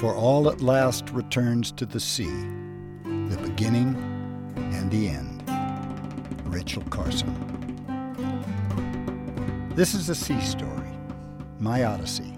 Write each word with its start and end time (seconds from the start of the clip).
for 0.00 0.14
all 0.14 0.48
at 0.48 0.62
last 0.62 1.10
returns 1.10 1.70
to 1.70 1.84
the 1.84 2.00
sea, 2.00 2.32
the 3.04 3.38
beginning 3.42 3.94
and 4.56 4.90
the 4.90 5.08
end. 5.08 5.44
Rachel 6.46 6.82
Carson. 6.84 7.28
This 9.74 9.92
is 9.92 10.08
a 10.08 10.14
sea 10.14 10.40
story, 10.40 10.88
my 11.58 11.84
odyssey, 11.84 12.32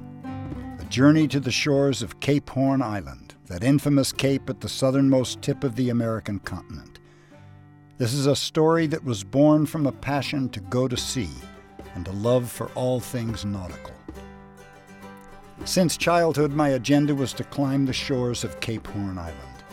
a 0.80 0.84
journey 0.86 1.28
to 1.28 1.38
the 1.38 1.52
shores 1.52 2.02
of 2.02 2.18
Cape 2.18 2.50
Horn 2.50 2.82
Island, 2.82 3.36
that 3.46 3.62
infamous 3.62 4.10
cape 4.10 4.50
at 4.50 4.60
the 4.60 4.68
southernmost 4.68 5.40
tip 5.40 5.62
of 5.62 5.76
the 5.76 5.90
American 5.90 6.40
continent. 6.40 6.98
This 7.96 8.12
is 8.12 8.26
a 8.26 8.34
story 8.34 8.88
that 8.88 9.04
was 9.04 9.22
born 9.22 9.66
from 9.66 9.86
a 9.86 9.92
passion 9.92 10.48
to 10.48 10.58
go 10.58 10.88
to 10.88 10.96
sea 10.96 11.30
and 11.94 12.08
a 12.08 12.12
love 12.12 12.50
for 12.50 12.72
all 12.74 12.98
things 12.98 13.44
nautical. 13.44 13.94
Since 15.64 15.96
childhood, 15.96 16.52
my 16.52 16.70
agenda 16.70 17.14
was 17.14 17.32
to 17.34 17.44
climb 17.44 17.86
the 17.86 17.92
shores 17.92 18.42
of 18.42 18.58
Cape 18.58 18.86
Horn 18.88 19.16
Island, 19.16 19.64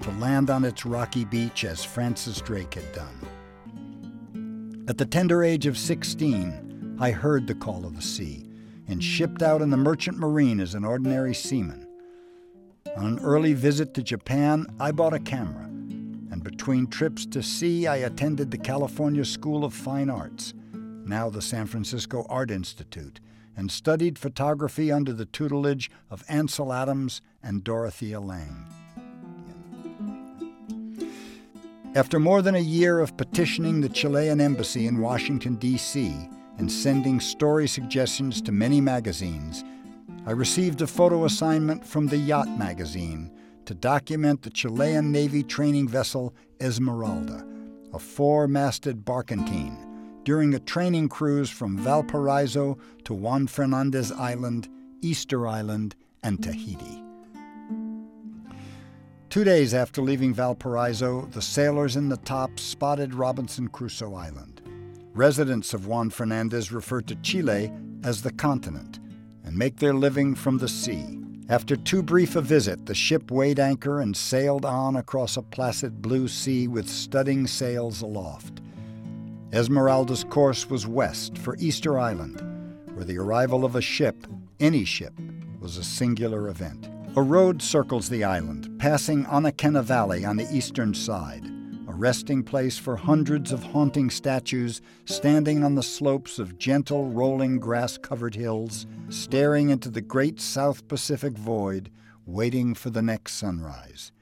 to 0.00 0.10
land 0.12 0.48
on 0.48 0.64
its 0.64 0.86
rocky 0.86 1.26
beach 1.26 1.64
as 1.64 1.84
Francis 1.84 2.40
Drake 2.40 2.72
had 2.74 2.90
done. 2.92 4.86
At 4.88 4.96
the 4.96 5.04
tender 5.04 5.44
age 5.44 5.66
of 5.66 5.76
16, 5.76 6.96
I 6.98 7.10
heard 7.10 7.46
the 7.46 7.54
call 7.54 7.84
of 7.84 7.94
the 7.94 8.02
sea 8.02 8.48
and 8.88 9.04
shipped 9.04 9.42
out 9.42 9.60
in 9.60 9.68
the 9.68 9.76
merchant 9.76 10.18
marine 10.18 10.58
as 10.58 10.74
an 10.74 10.84
ordinary 10.84 11.34
seaman. 11.34 11.86
On 12.96 13.04
an 13.04 13.18
early 13.18 13.52
visit 13.52 13.92
to 13.94 14.02
Japan, 14.02 14.66
I 14.80 14.90
bought 14.90 15.12
a 15.12 15.18
camera, 15.18 15.64
and 15.64 16.42
between 16.42 16.86
trips 16.86 17.26
to 17.26 17.42
sea, 17.42 17.86
I 17.86 17.96
attended 17.96 18.50
the 18.50 18.58
California 18.58 19.24
School 19.24 19.64
of 19.64 19.74
Fine 19.74 20.08
Arts, 20.08 20.54
now 20.72 21.28
the 21.28 21.42
San 21.42 21.66
Francisco 21.66 22.24
Art 22.30 22.50
Institute, 22.50 23.20
and 23.56 23.70
studied 23.70 24.18
photography 24.18 24.92
under 24.92 25.12
the 25.12 25.24
tutelage 25.24 25.90
of 26.10 26.24
Ansel 26.28 26.72
Adams 26.72 27.22
and 27.42 27.64
Dorothea 27.64 28.20
Lange. 28.20 28.66
After 31.94 32.20
more 32.20 32.42
than 32.42 32.54
a 32.54 32.58
year 32.58 33.00
of 33.00 33.16
petitioning 33.16 33.80
the 33.80 33.88
Chilean 33.88 34.40
embassy 34.40 34.86
in 34.86 35.00
Washington, 35.00 35.56
D.C., 35.56 36.28
and 36.58 36.70
sending 36.70 37.20
story 37.20 37.66
suggestions 37.66 38.42
to 38.42 38.52
many 38.52 38.80
magazines, 38.80 39.64
I 40.26 40.32
received 40.32 40.82
a 40.82 40.86
photo 40.86 41.24
assignment 41.24 41.86
from 41.86 42.06
the 42.06 42.18
Yacht 42.18 42.48
magazine 42.58 43.30
to 43.64 43.74
document 43.74 44.42
the 44.42 44.50
Chilean 44.50 45.10
Navy 45.10 45.42
training 45.42 45.88
vessel 45.88 46.34
Esmeralda, 46.60 47.46
a 47.94 47.98
four 47.98 48.46
masted 48.46 49.04
barkentine 49.04 49.85
during 50.26 50.54
a 50.54 50.58
training 50.58 51.08
cruise 51.08 51.48
from 51.48 51.78
Valparaiso 51.78 52.76
to 53.04 53.14
Juan 53.14 53.46
Fernandez 53.46 54.10
Island, 54.10 54.68
Easter 55.00 55.46
Island, 55.46 55.94
and 56.24 56.42
Tahiti. 56.42 57.00
Two 59.30 59.44
days 59.44 59.72
after 59.72 60.02
leaving 60.02 60.34
Valparaiso, 60.34 61.26
the 61.26 61.40
sailors 61.40 61.94
in 61.94 62.08
the 62.08 62.16
top 62.16 62.58
spotted 62.58 63.14
Robinson 63.14 63.68
Crusoe 63.68 64.16
Island. 64.16 64.62
Residents 65.14 65.72
of 65.72 65.86
Juan 65.86 66.10
Fernandez 66.10 66.72
refer 66.72 67.02
to 67.02 67.14
Chile 67.22 67.72
as 68.02 68.22
the 68.22 68.32
continent 68.32 68.98
and 69.44 69.56
make 69.56 69.76
their 69.76 69.94
living 69.94 70.34
from 70.34 70.58
the 70.58 70.68
sea. 70.68 71.20
After 71.48 71.76
too 71.76 72.02
brief 72.02 72.34
a 72.34 72.40
visit, 72.40 72.86
the 72.86 72.96
ship 72.96 73.30
weighed 73.30 73.60
anchor 73.60 74.00
and 74.00 74.16
sailed 74.16 74.64
on 74.64 74.96
across 74.96 75.36
a 75.36 75.42
placid 75.42 76.02
blue 76.02 76.26
sea 76.26 76.66
with 76.66 76.88
studding 76.88 77.46
sails 77.46 78.02
aloft. 78.02 78.60
Esmeralda's 79.56 80.22
course 80.22 80.68
was 80.68 80.86
west 80.86 81.38
for 81.38 81.56
Easter 81.56 81.98
Island, 81.98 82.42
where 82.92 83.06
the 83.06 83.16
arrival 83.16 83.64
of 83.64 83.74
a 83.74 83.80
ship, 83.80 84.26
any 84.60 84.84
ship, 84.84 85.14
was 85.60 85.78
a 85.78 85.82
singular 85.82 86.50
event. 86.50 86.90
A 87.16 87.22
road 87.22 87.62
circles 87.62 88.10
the 88.10 88.22
island, 88.22 88.78
passing 88.78 89.24
Anakena 89.24 89.82
Valley 89.82 90.26
on 90.26 90.36
the 90.36 90.46
eastern 90.54 90.92
side, 90.92 91.46
a 91.88 91.94
resting 91.94 92.42
place 92.42 92.76
for 92.76 92.96
hundreds 92.96 93.50
of 93.50 93.62
haunting 93.62 94.10
statues 94.10 94.82
standing 95.06 95.64
on 95.64 95.74
the 95.74 95.82
slopes 95.82 96.38
of 96.38 96.58
gentle, 96.58 97.08
rolling, 97.08 97.58
grass 97.58 97.96
covered 97.96 98.34
hills, 98.34 98.86
staring 99.08 99.70
into 99.70 99.88
the 99.88 100.02
great 100.02 100.38
South 100.38 100.86
Pacific 100.86 101.32
void, 101.32 101.90
waiting 102.26 102.74
for 102.74 102.90
the 102.90 103.00
next 103.00 103.32
sunrise 103.32 104.12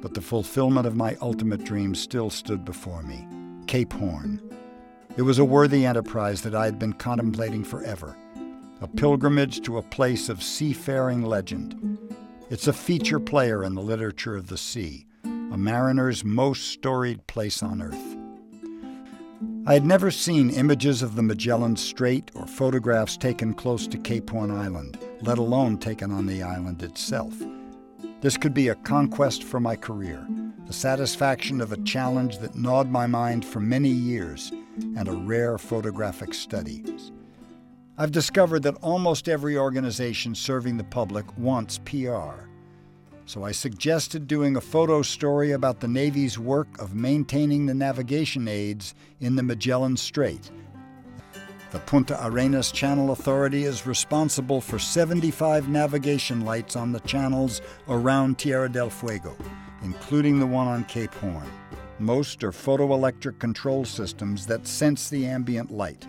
but 0.00 0.14
the 0.14 0.20
fulfillment 0.20 0.86
of 0.86 0.96
my 0.96 1.16
ultimate 1.20 1.64
dream 1.64 1.94
still 1.94 2.30
stood 2.30 2.64
before 2.64 3.02
me 3.02 3.26
Cape 3.66 3.92
Horn. 3.92 4.40
It 5.16 5.22
was 5.22 5.38
a 5.38 5.44
worthy 5.44 5.84
enterprise 5.84 6.42
that 6.42 6.54
I 6.54 6.64
had 6.64 6.78
been 6.78 6.92
contemplating 6.92 7.64
forever, 7.64 8.16
a 8.80 8.86
pilgrimage 8.86 9.60
to 9.62 9.78
a 9.78 9.82
place 9.82 10.28
of 10.28 10.42
seafaring 10.42 11.22
legend. 11.22 11.98
It's 12.50 12.68
a 12.68 12.72
feature 12.72 13.20
player 13.20 13.64
in 13.64 13.74
the 13.74 13.82
literature 13.82 14.36
of 14.36 14.46
the 14.46 14.56
sea, 14.56 15.06
a 15.24 15.58
mariner's 15.58 16.24
most 16.24 16.68
storied 16.68 17.26
place 17.26 17.62
on 17.62 17.82
earth. 17.82 18.16
I 19.66 19.74
had 19.74 19.84
never 19.84 20.10
seen 20.10 20.48
images 20.50 21.02
of 21.02 21.14
the 21.14 21.22
Magellan 21.22 21.76
Strait 21.76 22.30
or 22.34 22.46
photographs 22.46 23.18
taken 23.18 23.52
close 23.52 23.86
to 23.88 23.98
Cape 23.98 24.30
Horn 24.30 24.50
Island, 24.50 24.98
let 25.20 25.36
alone 25.36 25.76
taken 25.76 26.10
on 26.10 26.26
the 26.26 26.42
island 26.42 26.82
itself. 26.82 27.34
This 28.20 28.36
could 28.36 28.52
be 28.52 28.66
a 28.66 28.74
conquest 28.74 29.44
for 29.44 29.60
my 29.60 29.76
career, 29.76 30.26
the 30.66 30.72
satisfaction 30.72 31.60
of 31.60 31.70
a 31.70 31.82
challenge 31.82 32.38
that 32.38 32.56
gnawed 32.56 32.90
my 32.90 33.06
mind 33.06 33.44
for 33.44 33.60
many 33.60 33.90
years, 33.90 34.50
and 34.96 35.06
a 35.06 35.12
rare 35.12 35.56
photographic 35.56 36.34
study. 36.34 36.84
I've 37.96 38.10
discovered 38.10 38.64
that 38.64 38.76
almost 38.82 39.28
every 39.28 39.56
organization 39.56 40.34
serving 40.34 40.78
the 40.78 40.84
public 40.84 41.26
wants 41.38 41.78
PR. 41.78 42.48
So 43.24 43.44
I 43.44 43.52
suggested 43.52 44.26
doing 44.26 44.56
a 44.56 44.60
photo 44.60 45.02
story 45.02 45.52
about 45.52 45.78
the 45.78 45.86
Navy's 45.86 46.40
work 46.40 46.80
of 46.80 46.96
maintaining 46.96 47.66
the 47.66 47.74
navigation 47.74 48.48
aids 48.48 48.96
in 49.20 49.36
the 49.36 49.44
Magellan 49.44 49.96
Strait 49.96 50.50
the 51.70 51.78
Punta 51.80 52.18
Arenas 52.26 52.72
Channel 52.72 53.10
Authority 53.10 53.64
is 53.64 53.86
responsible 53.86 54.60
for 54.60 54.78
75 54.78 55.68
navigation 55.68 56.40
lights 56.40 56.76
on 56.76 56.92
the 56.92 57.00
channels 57.00 57.60
around 57.88 58.38
Tierra 58.38 58.70
del 58.70 58.88
Fuego, 58.88 59.36
including 59.82 60.38
the 60.38 60.46
one 60.46 60.66
on 60.66 60.84
Cape 60.84 61.12
Horn. 61.16 61.46
Most 61.98 62.42
are 62.42 62.52
photoelectric 62.52 63.38
control 63.38 63.84
systems 63.84 64.46
that 64.46 64.66
sense 64.66 65.10
the 65.10 65.26
ambient 65.26 65.70
light. 65.70 66.06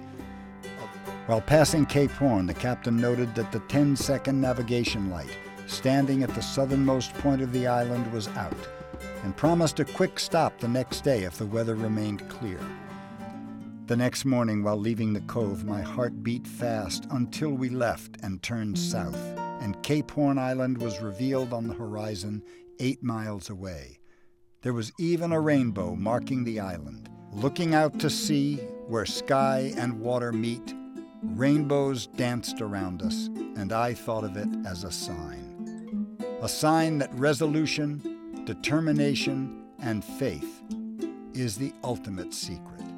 While 1.26 1.42
passing 1.42 1.86
Cape 1.86 2.12
Horn, 2.12 2.46
the 2.46 2.54
captain 2.54 2.96
noted 2.96 3.36
that 3.36 3.52
the 3.52 3.60
10 3.62 3.98
second 3.98 4.40
navigation 4.40 5.10
light, 5.10 5.36
standing 5.68 6.24
at 6.24 6.34
the 6.36 6.42
southernmost 6.42 7.14
point 7.16 7.42
of 7.42 7.52
the 7.52 7.68
island, 7.68 8.12
was 8.14 8.30
out, 8.30 8.56
and 9.24 9.36
promised 9.36 9.82
a 9.82 9.86
quick 9.86 10.20
stop 10.20 10.58
the 10.60 10.70
next 10.70 11.02
day 11.02 11.24
if 11.24 11.38
the 11.38 11.46
weather 11.46 11.76
remained 11.76 12.28
clear. 12.30 12.60
The 13.90 13.98
next 13.98 14.24
morning, 14.24 14.62
while 14.62 14.78
leaving 14.78 15.14
the 15.14 15.22
cove, 15.22 15.66
my 15.66 15.82
heart 15.82 16.22
beat 16.22 16.46
fast 16.46 17.08
until 17.10 17.50
we 17.50 17.70
left 17.70 18.18
and 18.22 18.40
turned 18.44 18.78
south, 18.78 19.20
and 19.62 19.82
Cape 19.82 20.12
Horn 20.12 20.38
Island 20.38 20.78
was 20.78 21.02
revealed 21.02 21.54
on 21.54 21.68
the 21.68 21.74
horizon 21.74 22.44
eight 22.80 23.02
miles 23.02 23.50
away. 23.50 23.98
There 24.62 24.74
was 24.74 24.92
even 25.00 25.32
a 25.32 25.42
rainbow 25.42 25.96
marking 25.96 26.44
the 26.44 26.60
island. 26.60 27.10
Looking 27.34 27.74
out 27.74 28.00
to 28.02 28.12
sea, 28.12 28.58
where 28.86 29.08
sky 29.08 29.74
and 29.76 30.00
water 30.00 30.32
meet, 30.32 30.76
rainbows 31.24 32.06
danced 32.06 32.62
around 32.62 33.02
us, 33.02 33.32
and 33.56 33.74
I 33.74 33.96
thought 33.96 34.24
of 34.24 34.38
it 34.38 34.50
as 34.68 34.84
a 34.84 34.92
sign. 34.92 36.16
A 36.44 36.48
sign 36.48 37.00
that 37.00 37.12
resolution, 37.16 38.44
determination, 38.46 39.64
and 39.80 40.06
faith 40.06 40.62
is 41.34 41.58
the 41.58 41.74
ultimate 41.84 42.36
secret. 42.36 42.89